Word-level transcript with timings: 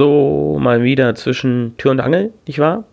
so 0.00 0.56
mal 0.58 0.82
wieder 0.82 1.14
zwischen 1.14 1.74
Tür 1.76 1.90
und 1.90 2.00
Angel, 2.00 2.32
nicht 2.46 2.58
wahr? 2.58 2.84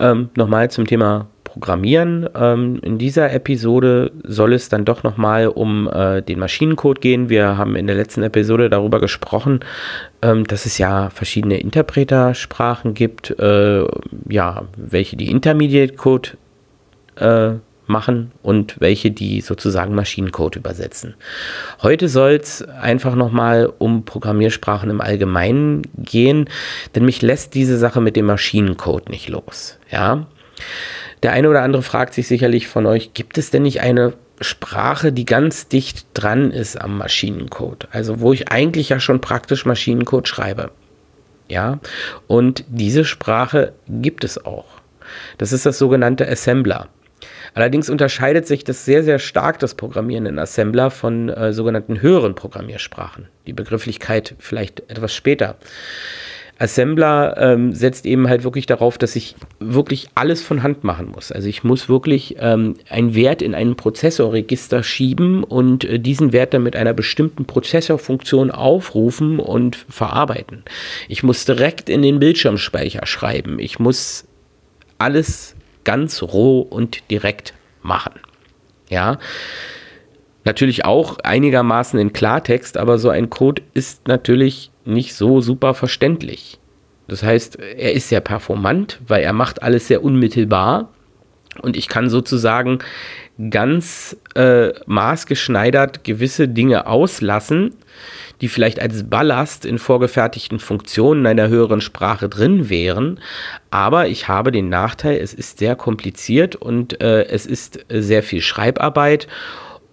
Ähm, 0.00 0.30
Nochmal 0.34 0.70
zum 0.70 0.86
Thema 0.86 1.26
Programmieren. 1.44 2.26
Ähm, 2.34 2.78
in 2.80 2.96
dieser 2.96 3.30
Episode 3.34 4.12
soll 4.24 4.54
es 4.54 4.70
dann 4.70 4.86
doch 4.86 5.02
nochmal 5.02 5.48
um 5.48 5.90
äh, 5.92 6.22
den 6.22 6.38
Maschinencode 6.38 7.02
gehen. 7.02 7.28
Wir 7.28 7.58
haben 7.58 7.76
in 7.76 7.86
der 7.86 7.96
letzten 7.96 8.22
Episode 8.22 8.70
darüber 8.70 8.98
gesprochen, 8.98 9.60
ähm, 10.22 10.44
dass 10.44 10.64
es 10.64 10.78
ja 10.78 11.10
verschiedene 11.10 11.60
Interpretersprachen 11.60 12.94
gibt, 12.94 13.38
äh, 13.38 13.84
ja, 14.30 14.62
welche 14.74 15.18
die 15.18 15.30
Intermediate 15.30 15.96
Code 15.96 16.30
äh, 17.16 17.58
machen 17.88 18.32
und 18.42 18.80
welche 18.80 19.10
die 19.10 19.40
sozusagen 19.40 19.94
Maschinencode 19.94 20.56
übersetzen. 20.56 21.14
Heute 21.82 22.08
soll 22.08 22.32
es 22.32 22.62
einfach 22.62 23.14
nochmal 23.14 23.72
um 23.78 24.04
Programmiersprachen 24.04 24.90
im 24.90 25.00
Allgemeinen 25.00 25.82
gehen, 25.96 26.48
denn 26.94 27.04
mich 27.04 27.22
lässt 27.22 27.54
diese 27.54 27.78
Sache 27.78 28.00
mit 28.00 28.16
dem 28.16 28.26
Maschinencode 28.26 29.08
nicht 29.08 29.28
los. 29.28 29.78
Ja. 29.90 30.26
Der 31.22 31.32
eine 31.32 31.48
oder 31.48 31.62
andere 31.62 31.82
fragt 31.82 32.14
sich 32.14 32.28
sicherlich 32.28 32.68
von 32.68 32.86
euch, 32.86 33.12
gibt 33.14 33.38
es 33.38 33.50
denn 33.50 33.62
nicht 33.62 33.80
eine 33.80 34.14
Sprache, 34.40 35.12
die 35.12 35.24
ganz 35.24 35.68
dicht 35.68 36.06
dran 36.14 36.52
ist 36.52 36.80
am 36.80 36.98
Maschinencode? 36.98 37.88
Also 37.90 38.20
wo 38.20 38.32
ich 38.32 38.52
eigentlich 38.52 38.90
ja 38.90 39.00
schon 39.00 39.20
praktisch 39.20 39.66
Maschinencode 39.66 40.28
schreibe. 40.28 40.70
Ja, 41.48 41.80
und 42.26 42.64
diese 42.68 43.04
Sprache 43.04 43.72
gibt 43.88 44.22
es 44.22 44.44
auch. 44.44 44.66
Das 45.38 45.52
ist 45.52 45.64
das 45.64 45.78
sogenannte 45.78 46.28
Assembler. 46.28 46.88
Allerdings 47.54 47.90
unterscheidet 47.90 48.46
sich 48.46 48.64
das 48.64 48.84
sehr, 48.84 49.02
sehr 49.02 49.18
stark, 49.18 49.58
das 49.58 49.74
Programmieren 49.74 50.26
in 50.26 50.38
Assembler, 50.38 50.90
von 50.90 51.28
äh, 51.28 51.52
sogenannten 51.52 52.00
höheren 52.02 52.34
Programmiersprachen. 52.34 53.28
Die 53.46 53.52
Begrifflichkeit 53.52 54.34
vielleicht 54.38 54.88
etwas 54.90 55.14
später. 55.14 55.56
Assembler 56.58 57.36
ähm, 57.38 57.72
setzt 57.72 58.04
eben 58.04 58.28
halt 58.28 58.42
wirklich 58.42 58.66
darauf, 58.66 58.98
dass 58.98 59.14
ich 59.14 59.36
wirklich 59.60 60.08
alles 60.16 60.42
von 60.42 60.64
Hand 60.64 60.82
machen 60.82 61.12
muss. 61.14 61.30
Also 61.30 61.48
ich 61.48 61.62
muss 61.62 61.88
wirklich 61.88 62.36
ähm, 62.40 62.74
einen 62.88 63.14
Wert 63.14 63.42
in 63.42 63.54
ein 63.54 63.76
Prozessorregister 63.76 64.82
schieben 64.82 65.44
und 65.44 65.84
äh, 65.84 66.00
diesen 66.00 66.32
Wert 66.32 66.54
dann 66.54 66.64
mit 66.64 66.74
einer 66.74 66.94
bestimmten 66.94 67.44
Prozessorfunktion 67.44 68.50
aufrufen 68.50 69.38
und 69.38 69.76
verarbeiten. 69.88 70.64
Ich 71.08 71.22
muss 71.22 71.44
direkt 71.44 71.88
in 71.88 72.02
den 72.02 72.18
Bildschirmspeicher 72.18 73.06
schreiben. 73.06 73.60
Ich 73.60 73.78
muss 73.78 74.26
alles 74.98 75.54
ganz 75.88 76.22
roh 76.22 76.60
und 76.60 77.10
direkt 77.10 77.54
machen. 77.80 78.12
Ja. 78.90 79.18
Natürlich 80.44 80.84
auch 80.84 81.18
einigermaßen 81.20 81.98
in 81.98 82.12
Klartext, 82.12 82.76
aber 82.76 82.98
so 82.98 83.08
ein 83.08 83.30
Code 83.30 83.62
ist 83.72 84.06
natürlich 84.06 84.70
nicht 84.84 85.14
so 85.14 85.40
super 85.40 85.72
verständlich. 85.72 86.58
Das 87.06 87.22
heißt, 87.22 87.58
er 87.58 87.94
ist 87.94 88.10
sehr 88.10 88.20
performant, 88.20 89.00
weil 89.06 89.22
er 89.22 89.32
macht 89.32 89.62
alles 89.62 89.88
sehr 89.88 90.04
unmittelbar 90.04 90.90
und 91.60 91.76
ich 91.76 91.88
kann 91.88 92.08
sozusagen 92.08 92.78
ganz 93.50 94.16
äh, 94.34 94.70
maßgeschneidert 94.86 96.02
gewisse 96.04 96.48
Dinge 96.48 96.86
auslassen, 96.86 97.74
die 98.40 98.48
vielleicht 98.48 98.80
als 98.80 99.08
Ballast 99.08 99.64
in 99.64 99.78
vorgefertigten 99.78 100.58
Funktionen 100.58 101.26
einer 101.26 101.48
höheren 101.48 101.80
Sprache 101.80 102.28
drin 102.28 102.68
wären. 102.68 103.20
Aber 103.70 104.08
ich 104.08 104.28
habe 104.28 104.52
den 104.52 104.68
Nachteil, 104.68 105.18
es 105.20 105.34
ist 105.34 105.58
sehr 105.58 105.76
kompliziert 105.76 106.56
und 106.56 107.00
äh, 107.00 107.24
es 107.26 107.46
ist 107.46 107.84
sehr 107.88 108.22
viel 108.22 108.40
Schreibarbeit 108.40 109.28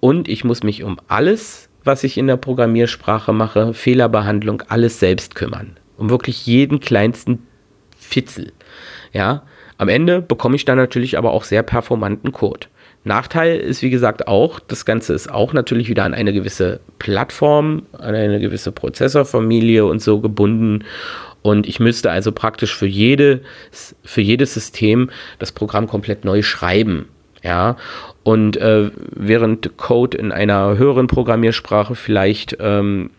und 0.00 0.28
ich 0.28 0.44
muss 0.44 0.62
mich 0.62 0.82
um 0.82 0.98
alles, 1.08 1.68
was 1.84 2.04
ich 2.04 2.18
in 2.18 2.26
der 2.26 2.36
Programmiersprache 2.36 3.32
mache, 3.32 3.74
Fehlerbehandlung, 3.74 4.62
alles 4.68 5.00
selbst 5.00 5.34
kümmern. 5.34 5.76
Um 5.96 6.10
wirklich 6.10 6.46
jeden 6.46 6.80
kleinsten 6.80 7.46
Fitzel. 8.02 8.52
Ja, 9.12 9.42
am 9.78 9.88
Ende 9.88 10.20
bekomme 10.20 10.56
ich 10.56 10.64
dann 10.64 10.78
natürlich 10.78 11.18
aber 11.18 11.32
auch 11.32 11.44
sehr 11.44 11.62
performanten 11.62 12.32
Code. 12.32 12.66
Nachteil 13.04 13.58
ist, 13.58 13.82
wie 13.82 13.90
gesagt, 13.90 14.28
auch, 14.28 14.60
das 14.60 14.84
Ganze 14.84 15.12
ist 15.12 15.30
auch 15.30 15.52
natürlich 15.52 15.88
wieder 15.88 16.04
an 16.04 16.14
eine 16.14 16.32
gewisse 16.32 16.80
Plattform, 16.98 17.86
an 17.92 18.14
eine 18.14 18.38
gewisse 18.38 18.70
Prozessorfamilie 18.70 19.84
und 19.84 20.00
so 20.00 20.20
gebunden. 20.20 20.84
Und 21.42 21.66
ich 21.66 21.80
müsste 21.80 22.12
also 22.12 22.30
praktisch 22.30 22.76
für, 22.76 22.86
jede, 22.86 23.40
für 24.04 24.20
jedes 24.20 24.54
System 24.54 25.10
das 25.40 25.50
Programm 25.50 25.88
komplett 25.88 26.24
neu 26.24 26.42
schreiben. 26.42 27.08
Ja, 27.42 27.76
und 28.22 28.56
äh, 28.56 28.92
während 29.16 29.76
Code 29.76 30.16
in 30.16 30.30
einer 30.30 30.78
höheren 30.78 31.08
Programmiersprache 31.08 31.96
vielleicht 31.96 32.56
ähm, 32.60 33.10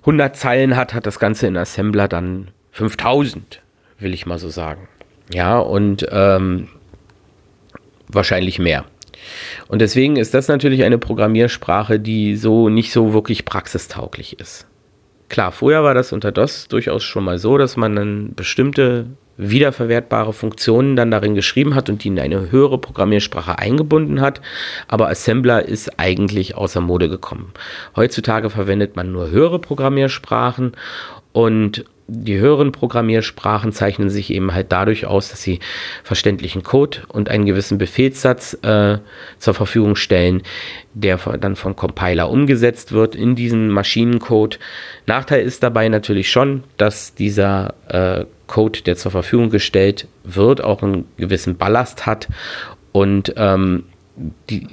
100 0.00 0.36
Zeilen 0.36 0.76
hat, 0.76 0.92
hat 0.92 1.06
das 1.06 1.18
Ganze 1.18 1.46
in 1.46 1.56
Assembler 1.56 2.08
dann 2.08 2.48
5000, 2.72 3.62
will 3.98 4.12
ich 4.12 4.26
mal 4.26 4.38
so 4.38 4.48
sagen. 4.48 4.88
Ja, 5.32 5.58
und 5.58 6.06
ähm, 6.10 6.68
wahrscheinlich 8.08 8.58
mehr. 8.58 8.84
Und 9.68 9.80
deswegen 9.80 10.16
ist 10.16 10.34
das 10.34 10.48
natürlich 10.48 10.82
eine 10.82 10.98
Programmiersprache, 10.98 12.00
die 12.00 12.36
so 12.36 12.68
nicht 12.68 12.92
so 12.92 13.12
wirklich 13.12 13.44
praxistauglich 13.44 14.40
ist. 14.40 14.66
Klar, 15.28 15.52
vorher 15.52 15.82
war 15.82 15.94
das 15.94 16.12
unter 16.12 16.32
DOS 16.32 16.68
durchaus 16.68 17.04
schon 17.04 17.24
mal 17.24 17.38
so, 17.38 17.56
dass 17.56 17.76
man 17.76 17.96
dann 17.96 18.34
bestimmte 18.34 19.06
wiederverwertbare 19.38 20.32
Funktionen 20.32 20.94
dann 20.94 21.10
darin 21.10 21.34
geschrieben 21.34 21.74
hat 21.74 21.88
und 21.88 22.04
die 22.04 22.08
in 22.08 22.18
eine 22.18 22.50
höhere 22.50 22.78
Programmiersprache 22.78 23.58
eingebunden 23.58 24.20
hat. 24.20 24.42
Aber 24.88 25.08
Assembler 25.08 25.64
ist 25.64 25.98
eigentlich 25.98 26.54
außer 26.54 26.82
Mode 26.82 27.08
gekommen. 27.08 27.52
Heutzutage 27.96 28.50
verwendet 28.50 28.94
man 28.94 29.10
nur 29.10 29.30
höhere 29.30 29.58
Programmiersprachen 29.58 30.72
und 31.32 31.86
die 32.14 32.38
höheren 32.38 32.72
Programmiersprachen 32.72 33.72
zeichnen 33.72 34.10
sich 34.10 34.30
eben 34.30 34.52
halt 34.52 34.70
dadurch 34.70 35.06
aus, 35.06 35.30
dass 35.30 35.42
sie 35.42 35.60
verständlichen 36.04 36.62
Code 36.62 36.98
und 37.08 37.30
einen 37.30 37.46
gewissen 37.46 37.78
Befehlssatz 37.78 38.54
äh, 38.62 38.98
zur 39.38 39.54
Verfügung 39.54 39.96
stellen, 39.96 40.42
der 40.92 41.16
dann 41.40 41.56
vom 41.56 41.74
Compiler 41.74 42.28
umgesetzt 42.28 42.92
wird 42.92 43.14
in 43.14 43.34
diesen 43.34 43.70
Maschinencode. 43.70 44.58
Nachteil 45.06 45.42
ist 45.42 45.62
dabei 45.62 45.88
natürlich 45.88 46.30
schon, 46.30 46.64
dass 46.76 47.14
dieser 47.14 47.74
äh, 47.88 48.26
Code, 48.46 48.82
der 48.82 48.96
zur 48.96 49.10
Verfügung 49.10 49.48
gestellt 49.48 50.06
wird, 50.22 50.62
auch 50.62 50.82
einen 50.82 51.06
gewissen 51.16 51.56
Ballast 51.56 52.04
hat 52.04 52.28
und 52.92 53.32
ähm, 53.38 53.84
die, 54.50 54.66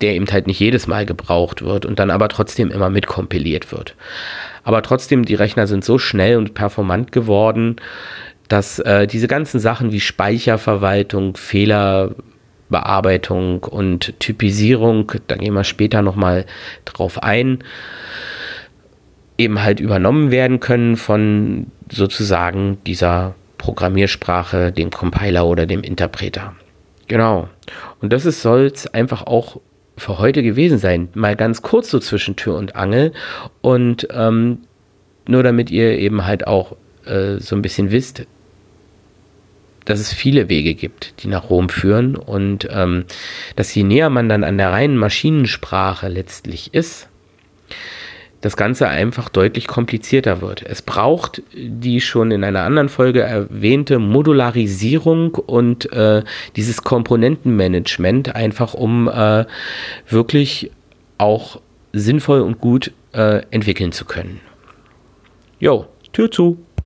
der 0.00 0.14
eben 0.14 0.30
halt 0.30 0.46
nicht 0.46 0.60
jedes 0.60 0.86
Mal 0.86 1.04
gebraucht 1.06 1.62
wird 1.62 1.86
und 1.86 1.98
dann 1.98 2.10
aber 2.10 2.28
trotzdem 2.28 2.70
immer 2.70 2.90
mitkompiliert 2.90 3.72
wird. 3.72 3.96
Aber 4.64 4.82
trotzdem, 4.82 5.24
die 5.24 5.34
Rechner 5.34 5.66
sind 5.66 5.84
so 5.84 5.98
schnell 5.98 6.36
und 6.36 6.54
performant 6.54 7.10
geworden, 7.12 7.76
dass 8.48 8.80
äh, 8.80 9.06
diese 9.06 9.28
ganzen 9.28 9.60
Sachen 9.60 9.92
wie 9.92 10.00
Speicherverwaltung, 10.00 11.36
Fehlerbearbeitung 11.36 13.62
und 13.62 14.18
Typisierung, 14.20 15.12
da 15.26 15.36
gehen 15.36 15.52
wir 15.54 15.64
später 15.64 16.02
nochmal 16.02 16.44
drauf 16.84 17.22
ein, 17.22 17.64
eben 19.38 19.62
halt 19.62 19.80
übernommen 19.80 20.30
werden 20.30 20.60
können 20.60 20.96
von 20.96 21.68
sozusagen 21.90 22.78
dieser 22.86 23.34
Programmiersprache, 23.58 24.72
dem 24.72 24.90
Compiler 24.90 25.46
oder 25.46 25.66
dem 25.66 25.82
Interpreter. 25.82 26.54
Genau. 27.08 27.48
Und 28.00 28.12
das 28.12 28.24
soll 28.24 28.66
es 28.66 28.86
einfach 28.92 29.26
auch 29.26 29.60
für 29.96 30.18
heute 30.18 30.42
gewesen 30.42 30.78
sein. 30.78 31.08
Mal 31.14 31.36
ganz 31.36 31.62
kurz 31.62 31.90
so 31.90 31.98
zwischen 31.98 32.36
Tür 32.36 32.56
und 32.56 32.76
Angel. 32.76 33.12
Und 33.60 34.08
ähm, 34.10 34.58
nur 35.26 35.42
damit 35.42 35.70
ihr 35.70 35.98
eben 35.98 36.24
halt 36.24 36.46
auch 36.46 36.76
äh, 37.06 37.38
so 37.38 37.56
ein 37.56 37.62
bisschen 37.62 37.90
wisst, 37.90 38.26
dass 39.84 40.00
es 40.00 40.12
viele 40.12 40.48
Wege 40.48 40.74
gibt, 40.74 41.22
die 41.22 41.28
nach 41.28 41.50
Rom 41.50 41.68
führen 41.68 42.16
und 42.16 42.66
ähm, 42.70 43.04
dass 43.56 43.74
je 43.74 43.82
näher 43.82 44.10
man 44.10 44.28
dann 44.28 44.44
an 44.44 44.56
der 44.56 44.70
reinen 44.70 44.96
Maschinensprache 44.96 46.08
letztlich 46.08 46.72
ist, 46.72 47.08
das 48.44 48.58
Ganze 48.58 48.88
einfach 48.88 49.30
deutlich 49.30 49.66
komplizierter 49.66 50.42
wird. 50.42 50.62
Es 50.62 50.82
braucht 50.82 51.42
die 51.54 52.02
schon 52.02 52.30
in 52.30 52.44
einer 52.44 52.60
anderen 52.64 52.90
Folge 52.90 53.22
erwähnte 53.22 53.98
Modularisierung 53.98 55.34
und 55.34 55.90
äh, 55.94 56.22
dieses 56.54 56.82
Komponentenmanagement 56.82 58.34
einfach, 58.34 58.74
um 58.74 59.08
äh, 59.08 59.46
wirklich 60.10 60.70
auch 61.16 61.62
sinnvoll 61.94 62.42
und 62.42 62.60
gut 62.60 62.92
äh, 63.14 63.40
entwickeln 63.50 63.92
zu 63.92 64.04
können. 64.04 64.42
Jo, 65.58 65.86
Tür 66.12 66.30
zu. 66.30 66.58